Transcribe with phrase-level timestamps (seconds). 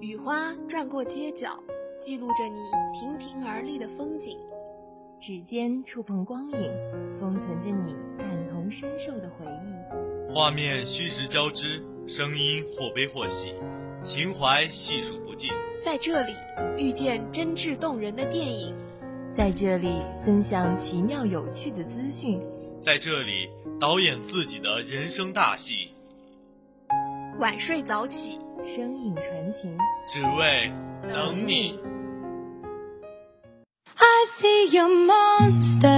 [0.00, 1.58] 雨花转过街角，
[1.98, 2.60] 记录着你
[2.94, 4.38] 亭亭而立的风景。
[5.20, 6.70] 指尖触碰光影，
[7.18, 10.32] 封存着你感同身受的回忆。
[10.32, 13.52] 画面虚实交织，声音或悲或喜，
[14.00, 15.50] 情怀细数不尽。
[15.82, 16.32] 在这里
[16.76, 18.72] 遇见真挚动人的电影，
[19.32, 22.40] 在这里分享奇妙有趣的资讯，
[22.80, 23.48] 在这里
[23.80, 25.88] 导演自己的人生大戏。
[27.40, 28.38] 晚睡早起。
[28.62, 30.72] 声影传情，只为
[31.08, 31.78] 等你。
[33.96, 35.97] I see your monsters,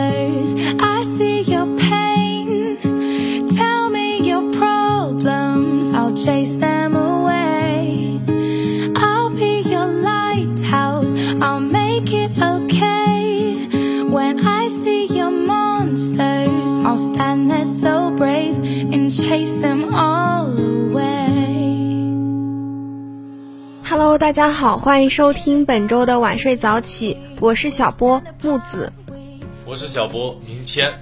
[24.20, 28.92] 大家好，欢迎收听本周的晚睡早起，我是小波木子，
[29.64, 30.92] 我是小波明谦。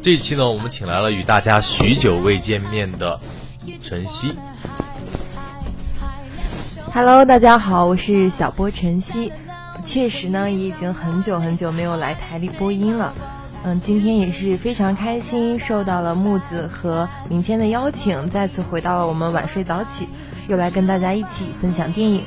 [0.00, 3.18] 这一期呢，我们请来了与大家许久未见面的
[3.82, 4.36] 晨曦。
[6.94, 9.32] Hello，大家好，我是小波晨曦。
[9.84, 13.12] 确实呢，也已经很久很久没有来台里播音了。
[13.64, 20.08] 嗯，今天也是非常开心，受到了木子和明谦的邀请，再次回到了我们晚睡早起，
[20.48, 22.24] 又来跟大家一起分享电影。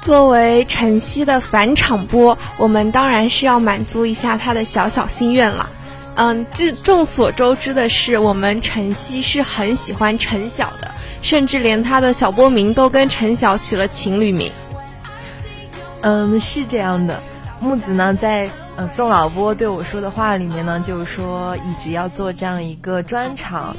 [0.00, 5.68] 作为晨曦的返场播，我们当然是要满足一下他的小小心愿了。
[6.14, 10.90] 嗯，这众所周知的是，我们晨曦是很喜欢陈晓的，
[11.22, 14.50] 甚至连他的小波名都跟陈晓取了情侣名。
[16.02, 17.20] 嗯，是这样的，
[17.58, 23.76] 木子呢在呃宋老波对我说的话里面呢，就是说一直要做这样一个专场。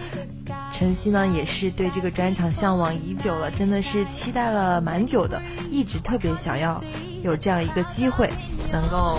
[0.78, 6.80] 晨曦呢也是对这个专场向往已久了，真的是期待了蛮久的，一直特别想要
[7.24, 8.30] 有这样一个机会，
[8.72, 9.18] 能够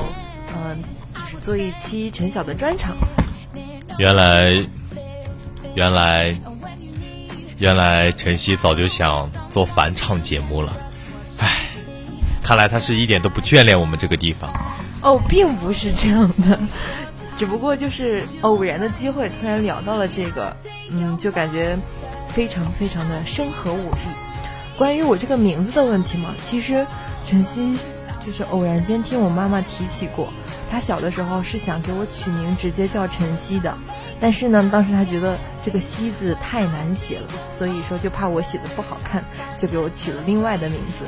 [0.55, 0.77] 嗯、呃、
[1.17, 2.97] 就是做一期陈晓的专场。
[3.99, 4.65] 原来，
[5.75, 6.41] 原来，
[7.59, 10.73] 原来晨曦早就想做返场节目了，
[11.41, 11.71] 唉，
[12.41, 14.49] 看来他是一点都不眷恋我们这个地方。
[15.03, 16.57] 哦，并不是这样的，
[17.39, 20.57] 只不过就是偶然的机会，突然聊到了这个，
[20.91, 21.79] 嗯，就感觉
[22.31, 24.77] 非常非常的生合我意。
[24.77, 26.85] 关于我这个名字的问题嘛，其实
[27.25, 27.79] 晨曦
[28.19, 30.27] 就是偶然间听我妈妈提起过，
[30.69, 33.73] 她小的时候是想给我取名直接叫晨曦的，
[34.19, 39.23] 但是呢，当时她觉得这个“曦”字太难写了，所以说就怕我写的不好看，
[39.61, 41.05] 就给我取了另外的名字。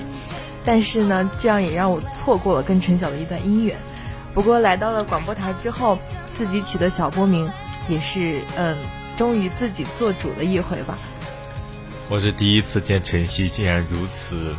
[0.64, 3.76] 但是呢，这样也让我错过了跟陈晓的一段姻缘。
[4.32, 5.98] 不过来到了广播台之后，
[6.40, 7.46] 自己取的小波名
[7.86, 8.74] 也是嗯，
[9.14, 10.98] 终于自己做主了一回吧。
[12.08, 14.56] 我是第一次见晨曦竟然如此，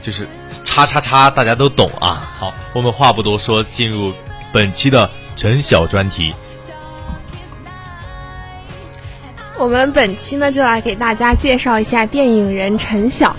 [0.00, 0.26] 就是
[0.64, 2.26] 叉叉叉，大家都懂啊。
[2.38, 4.14] 好，我们话不多说，进入
[4.50, 6.34] 本期的陈晓专题。
[9.58, 13.36] 我们本期呢，就来给大家介绍一下电影人陈晓。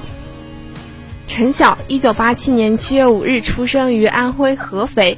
[1.25, 5.17] 陈晓，一九八七年七月五日出生于安徽合肥，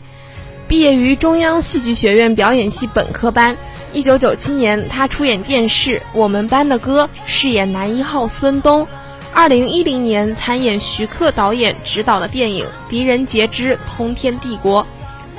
[0.67, 3.55] 毕业于中央戏剧学院表演系本科班。
[3.93, 8.85] 一九九七年，他出演电视《我们班的歌》，饰演男一号孙东。
[9.33, 14.83] 二零一零年，参演徐克导演执导的电影《狄仁杰之通天帝国》，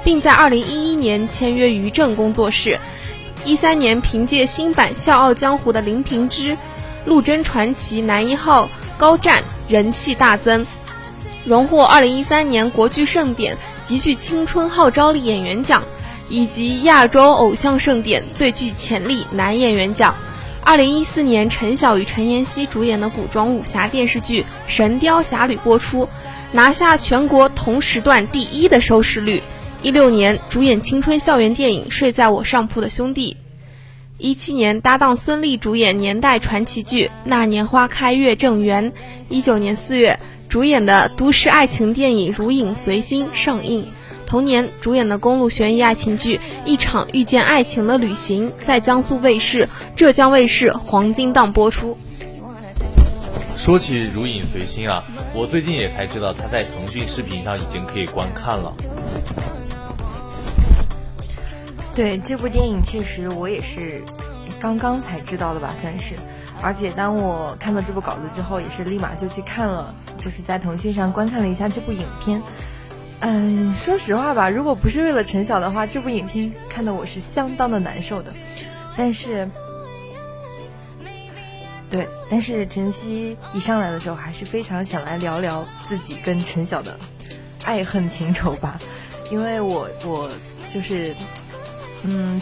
[0.02, 2.78] 并在二零一一年签约于正工作室。
[3.44, 6.52] 一三年，凭借新版《笑傲江湖》的林平之，
[7.04, 10.66] 《陆贞传奇》男一号高湛人气大增，
[11.44, 15.82] 荣获二零一三年国剧盛典极具青春号召力演员奖，
[16.28, 20.14] 以及亚洲偶像盛典最具潜力男演员奖。
[20.62, 26.08] 二零一四年，陈晓与陈妍希主演的古装武侠电视剧《神雕侠侣》播出，
[26.52, 29.42] 拿下全国同时段第一的收视率。
[29.82, 33.36] 一六年，主演青春校园电影《睡在我上铺的兄弟》。
[34.18, 38.90] 一七年，搭档孙俪主演年代传奇剧《那年花开月正圆》。
[39.28, 43.86] 一九年四月，主演的都市爱情电影《如影随心》上映。
[44.26, 51.96] 同年，主演的公路悬疑爱情剧《一场遇见爱情的旅行》在江苏卫视、浙江卫视黄金档播出。
[53.56, 58.74] 说起《如影随心》啊，我最近也才知道，它在腾讯视频上已经可以观看了。
[61.98, 64.00] 对这部电影，确实我也是
[64.60, 66.14] 刚刚才知道的吧，算是。
[66.62, 72.40] 而且当我看到这部稿子之后，也是立马就去看了，就是在腾讯上观看了一下这部影片。
[73.18, 78.32] 嗯，说实话吧，如果不是为了陈晓的话，这部影片看的我是相当的难受的。
[78.96, 79.50] 但是，
[81.90, 86.96] 对，但是晨曦一上来的时候，还是非常想来聊聊自己跟陈晓的
[87.64, 88.78] 爱恨情仇吧，
[89.32, 90.30] 因为我我
[90.68, 91.12] 就是，
[92.04, 92.40] 嗯，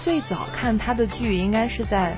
[0.00, 2.14] 最早看他的剧应该是在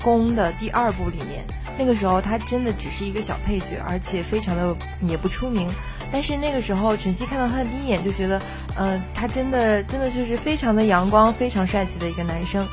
[0.04, 1.44] 《宫》的第二部里面，
[1.78, 5.68] 那个时候他真的只是一个小配角，而且非常的也不出名。
[6.10, 8.40] 但是那个时候，晨曦看到他的第一眼就觉得，
[8.76, 12.66] 呃，他真的真的就是非常的阳光、非常帅气的一个男生。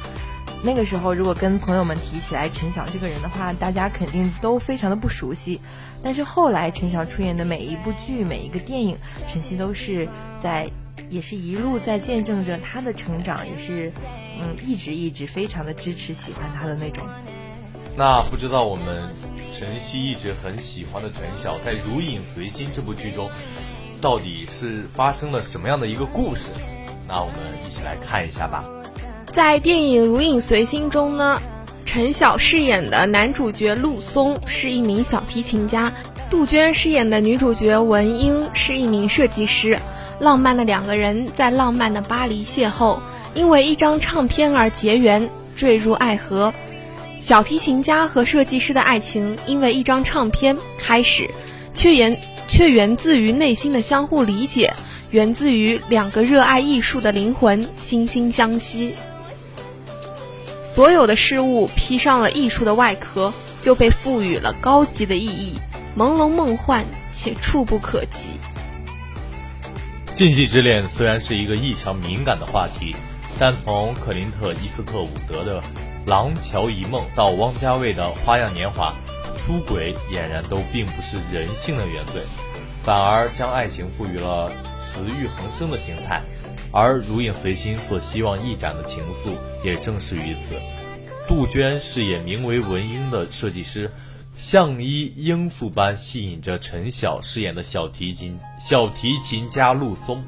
[0.63, 5.59] 那个时候，如果跟朋友们提起来陈晓这个人的话，大家肯定都非常的不熟悉。
[6.01, 8.97] 但是后来，陈晓出演的每一部剧、每一个电影，
[9.27, 10.07] 晨曦都是
[10.39, 10.67] 在，
[11.09, 13.91] 也是一路在见证着他的成长，也是，
[14.41, 17.05] 嗯，一直一直非常的支持、喜欢他的那种。
[17.97, 19.03] 那不知道我们
[19.53, 23.29] 晨曦一直很喜欢的陈晓，在《如影随心》这部剧中，
[24.01, 26.51] 到底是发生了什么样的一个故事？
[27.07, 28.65] 那我们一起来看一下吧。
[29.31, 31.41] 在电影《如影随心》中呢，
[31.85, 35.93] 陈晓饰演的男主角陆松是一名小提琴家，
[36.29, 39.79] 杜鹃饰演的女主角文英是一名设计师。
[40.19, 42.99] 浪漫的两个人在浪漫的巴黎邂逅，
[43.33, 46.53] 因为一张唱片而结缘，坠入爱河。
[47.19, 51.29] 小提琴家和设计师的爱情因为一张唱片开始，
[51.73, 52.17] 却源
[52.47, 54.73] 却源自于内心的相互理解，
[55.11, 58.95] 源自于两个热爱艺术的灵魂惺惺相惜。
[60.63, 65.57] 所有的事物披上了艺术的外壳，就被赋予了高级的意义，
[65.97, 68.29] 朦胧梦幻且触不可及。
[70.15, 72.95] 禁忌之恋虽然是一个异常敏感的话题，
[73.37, 75.59] 但从克林特·伊斯特伍德的
[76.07, 78.93] 《廊桥遗梦》到汪家卫的《花样年华》，
[79.37, 82.21] 出轨俨然都并不是人性的原罪，
[82.81, 86.21] 反而将爱情赋予了词欲横生的形态。
[86.71, 89.35] 而如影随形所希望一展的情愫，
[89.65, 90.55] 也正是于此。
[91.27, 93.91] 杜鹃饰演名为文英的设计师，
[94.37, 100.23] 像一罂粟般吸引着陈晓饰演的小提琴小提琴家陆松。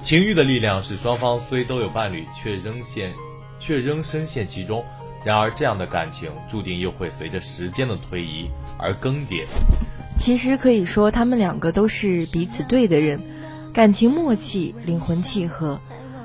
[0.00, 3.12] 情欲的力量使双方虽都有伴侣，却仍陷
[3.58, 4.84] 却仍深陷其中。
[5.24, 8.48] 然而，这样的感情注定又会随着时间的推移
[8.78, 9.44] 而更迭。
[10.18, 13.20] 其实可以说，他们两个都是彼此对的人。
[13.72, 15.80] 感情默契，灵魂契合，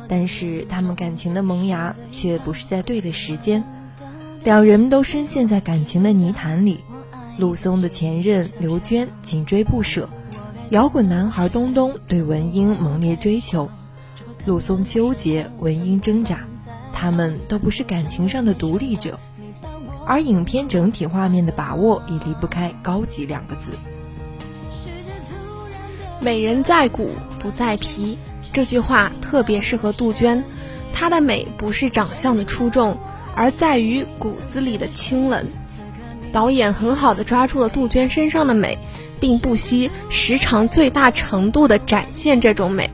[0.07, 3.63] 但是他们感情的萌芽却不是在对的时间，
[4.43, 6.79] 两人都深陷在感情的泥潭里。
[7.37, 10.09] 陆松的前任刘娟紧追不舍，
[10.71, 13.69] 摇滚男孩东东对文英猛烈追求，
[14.45, 16.47] 陆松纠结，文英挣扎，
[16.91, 19.19] 他们都不是感情上的独立者，
[20.05, 23.71] 而影片整体画面的把握也离不开“高级”两个字。
[26.19, 28.17] 美人在骨不在皮，
[28.51, 30.43] 这句话特别适合杜鹃。
[30.91, 32.97] 她的美不是长相的出众，
[33.35, 35.45] 而在于骨子里的清冷。
[36.31, 38.77] 导演很好的抓住了杜鹃身上的美，
[39.19, 42.89] 并不惜时长最大程度的展现这种美。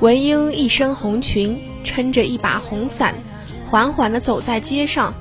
[0.00, 3.14] 文英一身红裙，撑着一把红伞，
[3.70, 5.14] 缓缓地走在街上。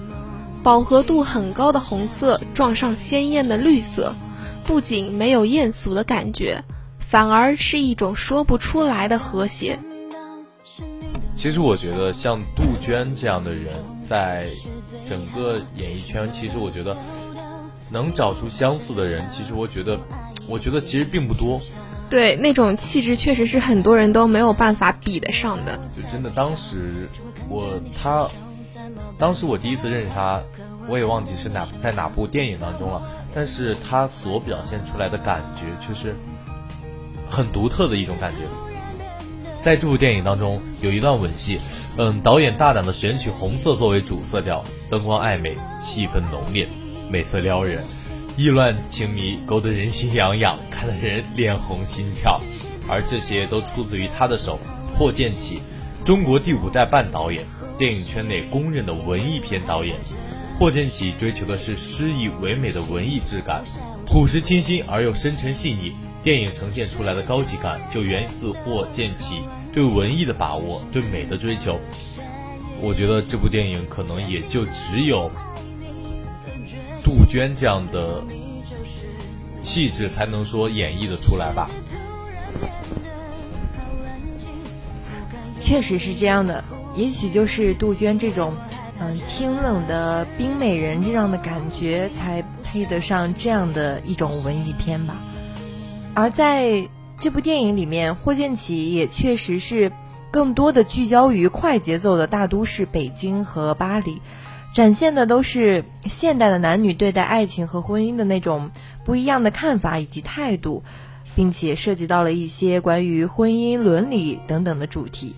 [0.64, 4.16] 饱和度很高的红色撞上鲜艳的绿色，
[4.64, 6.64] 不仅没有艳俗的感觉。
[7.00, 9.78] 反而是一种说不出来的和谐。
[11.36, 13.74] 其实我觉得，像杜鹃这样的人，
[14.04, 14.48] 在
[15.06, 16.98] 整个演艺圈，其实我觉得
[17.94, 19.98] 能找出相似的人，其实我觉得，
[20.48, 21.62] 我觉得其实并不多。
[22.10, 25.80] 对，那种气质确实是很多人都没有办法比得上的。
[25.96, 27.08] 就真的，当时
[27.48, 28.28] 我他，
[29.18, 30.42] 当时我第一次认识他，
[30.90, 33.02] 我也忘记是哪在哪部电影当中了，
[33.34, 36.16] 但是他所表现出来的感觉却是。
[37.30, 38.42] 很独特的一种感觉，
[39.60, 41.60] 在这部电影当中有一段吻戏，
[41.98, 46.70] 嗯，导演大胆的选取红色作为主色调，灯光暧昧，气氛浓烈，
[47.14, 47.84] 美色撩人，
[48.36, 52.42] 意乱情迷，勾得人心痒痒，看得人脸红心跳，
[52.90, 54.60] 而这些都出自于他的手。
[54.98, 55.60] 霍建起，
[56.04, 57.46] 中国第五代半导演，
[57.78, 59.96] 电影圈内公认的文艺片导演。
[60.58, 63.64] 霍建起追求的是诗意唯美的文艺质感，
[64.08, 65.94] 朴实清新而又深沉细腻。
[66.24, 71.80] 电影呈现出来的高级感，就源自霍建起对文艺的把握，对美的追求。
[72.82, 75.32] 我觉得这部电影可能也就只有
[77.14, 78.24] 杜鹃这样的
[79.60, 81.70] 气质，才能说演绎的出来吧。
[85.60, 86.64] 确实是这样的，
[86.96, 88.56] 也许就是杜鹃这种，
[89.00, 95.16] 嗯，清冷的冰美人这样的感觉，才配得上这样的一种文艺片吧。
[96.16, 96.90] 而在
[97.20, 99.92] 这部电影里面，霍建起也确实是
[100.32, 104.20] 更多的聚焦于快节奏的大都市北京和巴黎，
[104.74, 108.72] 展现的都是现代的男女对待爱情和婚姻的那种
[109.06, 110.84] 不一样的看法以及态度，
[111.36, 115.36] 并且涉及到了一些关于婚姻伦理等等的主题。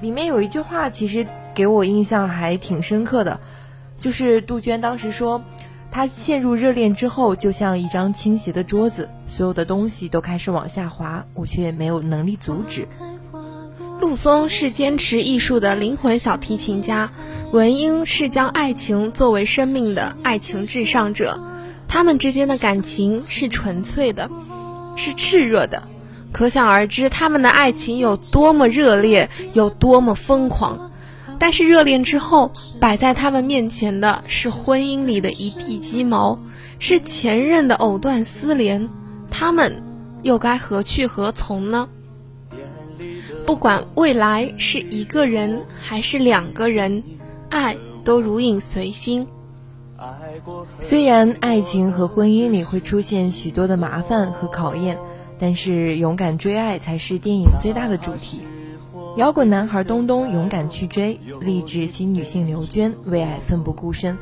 [0.00, 3.38] 里面有一句话，其实给我印象还挺深刻的，
[3.96, 5.40] 就是杜鹃当时说，
[5.92, 12.88] 她陷入热恋之后，就像一张倾斜的桌子，所有的东西都开始往下滑，我却没有能力阻止。
[14.02, 17.08] 陆松是坚持艺术的灵魂小提琴家，
[17.52, 21.40] 文英是将爱情作为生命的爱情至上者，
[21.86, 24.28] 他们之间的感情是纯粹的，
[24.96, 25.84] 是炽热的。
[26.32, 30.90] 可想而知，他们的爱情有多么热烈，有多么疯狂。
[31.38, 36.40] 但是热恋之后，摆在他们面前的是婚姻里的一地鸡毛，
[36.80, 38.90] 是前任的藕断丝连。
[39.30, 39.80] 他们
[40.24, 41.88] 又该何去何从呢？
[43.46, 47.02] 不管未来是一个人还是两个人，
[47.50, 49.26] 爱都如影随形。
[50.80, 54.98] 虽然爱情和婚姻里会出现许多的麻烦和考验。
[55.38, 58.42] 但是勇敢追爱才是电影最大的主题。
[59.16, 64.16] 摇滚男孩东东勇敢去追，励志新女性刘娟为爱奋不顾身。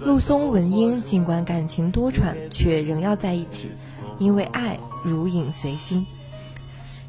[0.00, 3.72] 陆松文英尽管感情多舛，却仍要在一起，
[4.18, 6.06] 因为爱如影随形。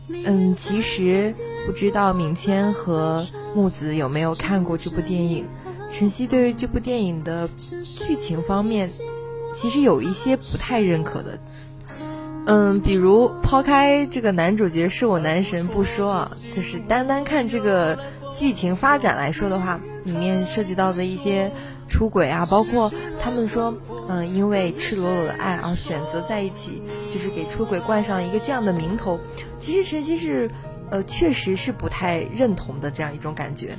[0.07, 1.33] 嗯，其实
[1.65, 5.45] 不知道敏谦和木子有没有看过这部电影。
[5.91, 7.47] 晨曦对于这部电影的
[7.83, 8.89] 剧情方面，
[9.55, 11.39] 其实有一些不太认可的。
[12.47, 17.97] 嗯，比如抛开这个男主角是我男神不说啊，就是单单看这个
[18.33, 21.51] 剧情发展来说的话，里面涉及到的一些
[21.87, 23.77] 出轨啊，包括他们说，
[24.07, 29.19] 嗯，因为赤裸裸的爱而选择在一起，就是给出轨冠上一个这样的名头。
[29.59, 30.49] 其实晨曦是，
[30.89, 33.77] 呃，确实是不太认同的这样一种感觉。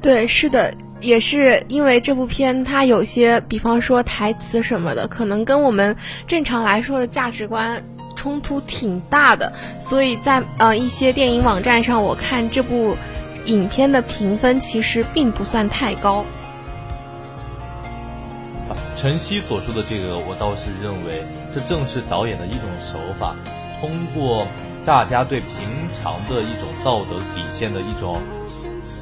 [0.00, 7.82] 对，是的，也是因为这部片它有些，比方说台词什么的，可能跟我们正常来说的价值观。
[8.16, 12.96] 冲突挺大的，所以在呃一些电影网站上，我看这部
[13.44, 16.26] 影片的评分其实并不算太高。
[18.98, 23.36] 晨曦所说的这个，我倒是认为这正是导演的一种手法，
[23.80, 24.44] 通过
[24.84, 28.20] 大家对平常的一种道德底线的一种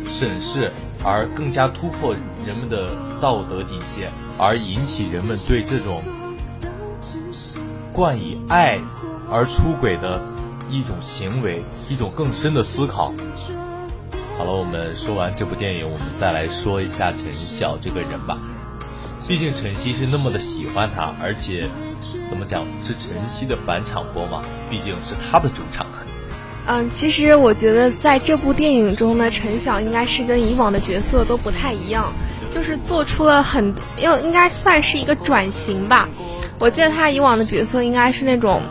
[0.06, 0.70] 审视，
[1.02, 6.02] 而更加突破人们的道德底线，而引起人们对这种
[7.94, 8.78] 冠以爱。
[9.28, 10.20] 而出轨的
[10.70, 13.12] 一种行为，一种更深的思考。
[14.38, 18.38] 好了，我们说完这部电影，我们再来说一下陈晓这个人吧。
[19.28, 21.68] 毕竟晨曦是那么的喜欢他，而且
[22.28, 25.87] 怎么讲是晨曦的返场播嘛，毕竟是他的主场。
[26.66, 32.12] 嗯，其实我觉得在这部电影中呢，陈晓应该是跟以往的角色都不太一样，
[32.50, 36.09] 就是做出了很多，要应该算是一个转型吧。
[36.59, 38.62] 我记得他以往的角色应该是那种。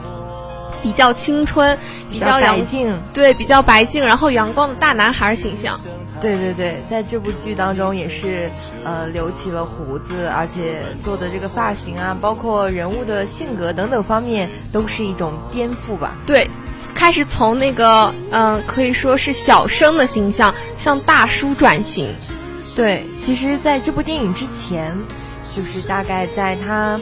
[0.83, 1.75] 比较青春，
[2.11, 5.79] 比较白净，对，比较白净，然后阳光的大男孩形象。
[6.25, 8.49] 对对对，在这部剧当中也是，
[8.83, 16.17] 呃，留起了胡子，而且做的这个发型啊，包括人物的性格等等方面，都是一种颠覆吧。
[16.25, 16.49] 对，
[16.95, 22.15] 开始从那个，嗯，可以说是小生的形象向大叔转型。
[22.75, 24.97] 对，其实在这部电影之前，
[25.43, 26.99] 就是大概在他。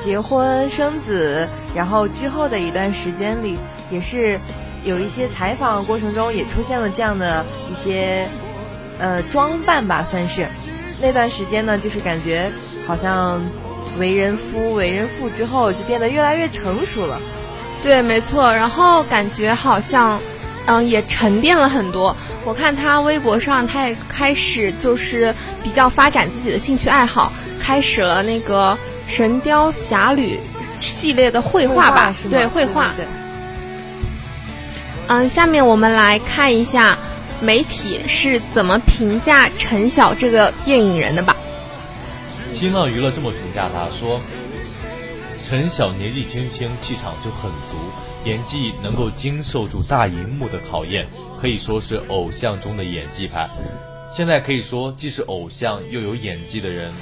[0.00, 3.56] 结婚生子，然后之后的一段时间里，
[3.90, 4.38] 也是
[4.84, 8.28] 有一些采访过程中也出现了这样的一些
[8.98, 10.46] 呃装扮吧，算是
[11.00, 12.50] 那段时间呢，就是感觉
[12.86, 13.42] 好像
[13.98, 17.20] 为人夫、为人父之后就变得越来越成熟了。
[17.82, 18.52] 对，没错。
[18.54, 20.20] 然后感觉好像
[20.66, 22.16] 嗯也沉淀了很多。
[22.44, 28.78] 我看他微博上，他也开始就是比较发展自己的兴趣爱好，开始了那个。
[29.14, 30.38] 《神雕侠侣》
[30.82, 32.90] 系列的绘画吧，对绘画。
[35.06, 36.98] 嗯，下面我们来看一下
[37.40, 41.36] 媒体是怎么评价陈晓这个电影人的吧。
[42.52, 44.20] 新浪娱乐这么评价他说
[45.46, 47.76] ：“陈晓年纪轻轻，气场就很足，
[48.24, 51.06] 演技能够经受住大荧幕的考验，
[51.40, 53.48] 可以说是偶像中的演技派。
[54.10, 56.92] 现在可以说，既是偶像又有演技的人。”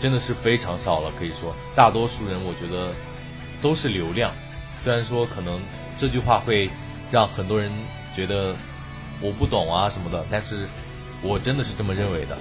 [0.00, 2.90] 真的是非常少了，可以说大多数人我觉得
[3.60, 4.32] 都是流量。
[4.82, 5.60] 虽然说可能
[5.96, 6.68] 这句话会
[7.12, 7.70] 让很多人
[8.12, 8.54] 觉得
[9.20, 10.66] 我不懂啊什么的，但是
[11.22, 12.36] 我真的是这么认为的。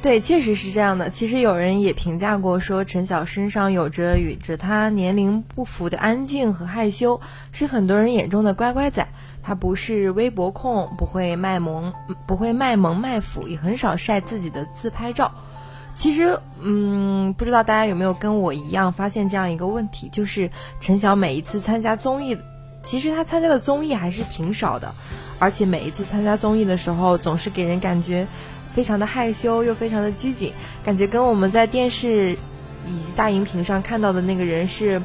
[0.00, 1.10] 对，确实是这样的。
[1.10, 7.20] 其实有人也评价过，说陈晓身上有着与着他年龄不符的安静和害羞，
[7.52, 9.06] 是很多人眼中的乖乖仔。
[9.44, 11.92] 他不是微博控，不会卖萌，
[12.26, 15.30] 不会卖萌卖腐，也很少晒自己的自拍照。
[15.94, 22.36] 其实，嗯，不知道大家有没有跟我一样发现这样一个问题，就是陈晓每一次参加综艺，
[22.82, 24.94] 其实他参加的综艺还是挺少的，
[25.38, 28.26] 而且每一次参加综艺的时候，总是给人感觉
[28.72, 30.52] 非常的害羞又非常的拘谨，
[30.84, 32.32] 感觉跟我们在电视
[32.86, 35.00] 以及大荧屏上看到的那个人是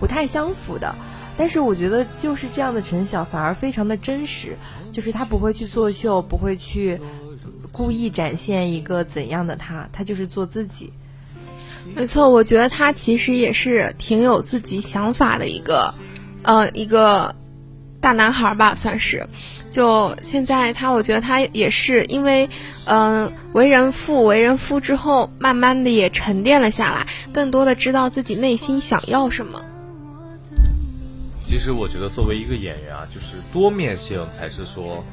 [0.00, 0.94] 不太相符的。
[1.36, 4.56] 但是我觉得就是这样的陈晓反而非常的真实，
[4.90, 7.00] 就是他不会去作秀，不会去
[7.70, 10.92] 故意展现一个怎样的他，他就是做自己。
[11.94, 15.94] 没错，我觉得他其实也是挺有自己想法的一个，
[16.42, 17.34] 呃，一个
[18.00, 19.26] 大男孩吧，算是。
[19.70, 22.48] 就现在他，我觉得他也是因为，
[22.86, 29.60] 嗯，为人父，为人夫之后，慢慢的也沉淀了下来，更多的知道自己内心想要什么。
[31.46, 35.04] 其实我觉得，作为一个演员啊，就是多面性才是说，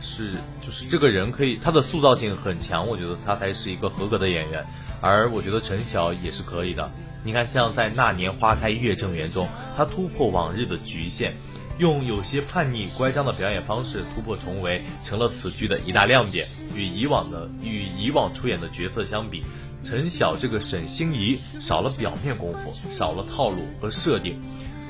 [0.00, 4.64] 是就是这个人可以他的塑造性很强，我觉得他才是一个合格的演员。
[5.00, 6.90] 而我觉得陈晓也是可以的。
[7.24, 11.34] 你看，像在《那年花开月正圆》中，他突破往日的局限，
[11.78, 16.46] 用有些叛逆乖张的表演方式突破重围，成了此剧的一大亮点。
[16.74, 19.42] 与以往的与以往出演的角色相比，
[19.84, 24.40] 陈晓这个沈星怡少了表面功夫，少了套路和设定。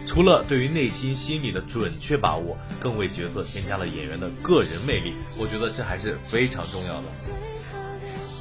[0.04, 5.14] 除了对于内心心理的准确把握，更为角色添加了演员的个人魅力。
[5.38, 7.04] 我觉得这还是非常重要的。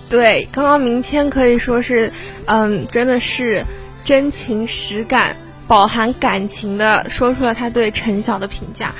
[0.10, 2.12] 对，刚刚明谦可以说是，
[2.46, 3.66] 嗯，真的是
[4.04, 5.36] 真情实感、
[5.68, 8.94] 饱含感情的说出了他对陈晓的评价。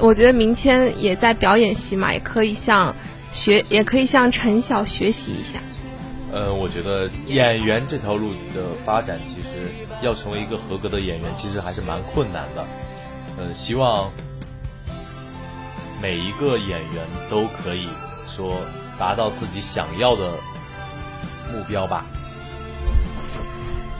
[0.00, 2.96] 我觉得明谦也在表演戏嘛，也可以向
[3.30, 5.58] 学，也可以向陈晓学习一下。
[6.32, 9.70] 嗯，我觉得演员这条路的发展，其实
[10.02, 12.66] 要成为一个合格的演员，其实还是蛮困难的。
[13.38, 14.10] 嗯，希望
[16.00, 17.86] 每一个演员都可以
[18.26, 18.56] 说
[18.98, 20.32] 达到自己想要的
[21.52, 22.04] 目标吧。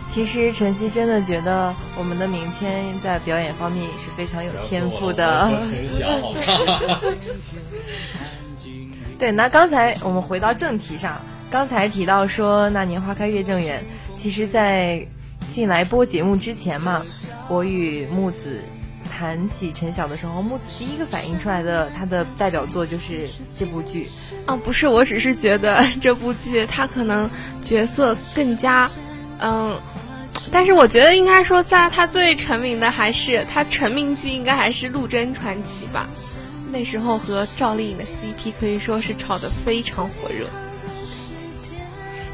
[0.07, 5.51] 其实晨曦真的觉得我们的明谦在表演方面也是非常有天赋的。
[9.19, 11.21] 对，那刚才我们回到正题上。
[11.51, 13.83] 刚才提到说那年花开月正圆，
[14.17, 15.07] 其实，在
[15.51, 17.03] 进来播节目之前嘛，
[17.49, 18.61] 我与木子
[19.17, 24.09] 谈起陈晓的时候，木子第一个反应出来的他的代表作就是这部剧。
[24.47, 27.31] 啊，不是，我只是觉得 这部剧他可能
[27.63, 28.91] 角色更加，
[29.39, 29.81] 嗯，
[30.51, 36.09] 但是我觉得应该说，在他最成名的还是他成名剧应该还是《陆贞传奇》吧，
[36.73, 40.47] 那时候和赵丽颖的 CP 可以说是炒得非常火热。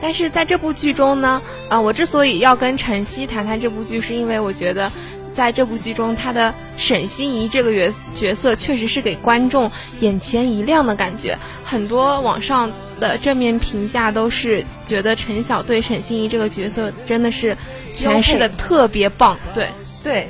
[0.03, 4.90] 但是在这部剧中呢，啊，我之所以要跟晨曦谈谈这部剧，是因为我觉得，
[5.35, 11.38] 在这部剧中，他的沈心怡这个角角色确实是给观众眼前一亮的感觉。
[11.64, 17.57] 很多网上的正面评价都是觉得陈晓对沈心怡这个角色真的是
[17.95, 19.38] 诠释的特别棒。
[19.55, 19.69] 对
[20.03, 20.29] 对，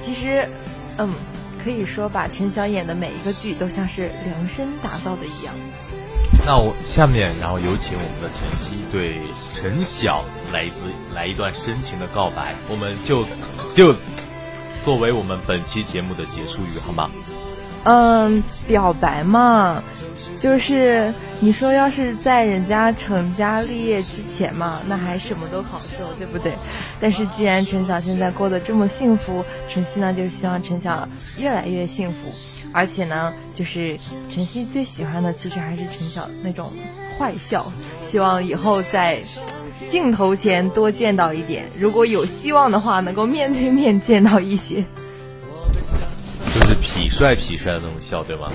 [0.00, 0.48] 其实，
[0.96, 1.12] 嗯，
[1.62, 5.54] 可以说把陈晓演的每一个剧都像是量身打造的一样。
[6.46, 9.20] 那我下面，然后有请我们的晨曦对
[9.52, 10.70] 陈晓来一
[11.14, 13.24] 来一段深情的告白，我们就
[13.74, 13.94] 就
[14.84, 17.10] 作为我们本期节目的结束语，好吗？
[17.84, 19.82] 嗯，表白嘛，
[20.38, 26.52] 就是你说要是在人家成家立业之前嘛，那还什么都好说，对不对？
[27.00, 32.16] 但是既然陈晓现在过得这么幸福，晨曦呢就希望陈晓越来越幸福。
[32.72, 33.96] 而且呢，就是
[34.28, 36.70] 晨曦最喜欢的，其实还是陈晓那种
[37.18, 37.72] 坏笑。
[38.04, 39.22] 希望以后在
[39.86, 44.84] 镜头前多见到一点，如果有希望的话，能够面对面见到一些。
[46.54, 48.50] 就是痞帅痞帅的那种笑，对吗？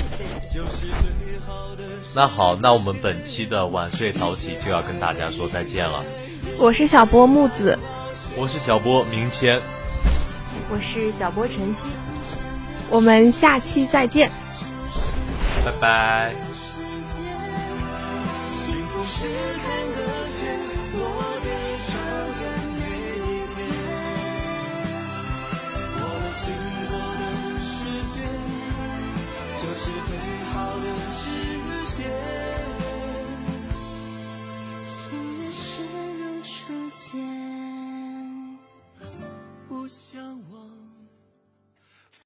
[2.15, 6.03] 那好，那我们本期的晚睡早起就要跟大家说再见了。
[6.59, 7.79] 我是小波木子，
[8.35, 9.59] 我是小波明谦，
[10.69, 11.87] 我是小波晨曦。
[12.89, 14.31] 我们下期再见，
[15.65, 16.35] 拜拜。
[18.51, 19.27] 幸福是
[19.65, 19.92] 看